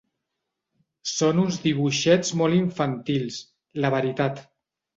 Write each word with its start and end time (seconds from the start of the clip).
Són 1.09 1.41
uns 1.43 1.59
dibuixets 1.67 2.35
molt 2.41 2.59
infantils, 2.63 3.41
la 3.87 3.95
veritat. 3.99 4.45